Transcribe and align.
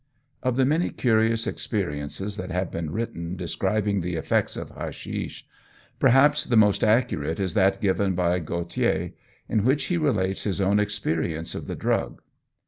Of 0.41 0.55
the 0.55 0.65
many 0.65 0.89
curious 0.89 1.45
experiences 1.45 2.35
that 2.37 2.49
have 2.49 2.71
been 2.71 2.89
written 2.89 3.35
describing 3.35 4.01
the 4.01 4.15
effects 4.15 4.57
of 4.57 4.71
hashish, 4.71 5.45
perhaps 5.99 6.43
the 6.43 6.57
most 6.57 6.83
accurate 6.83 7.39
is 7.39 7.53
that 7.53 7.79
given 7.81 8.15
by 8.15 8.39
Gautier, 8.39 9.11
in 9.47 9.63
which 9.63 9.85
he 9.93 9.97
relates 9.97 10.43
his 10.43 10.59
own 10.59 10.79
experience 10.79 11.53
of 11.53 11.67
the 11.67 11.75
drug. 11.75 12.23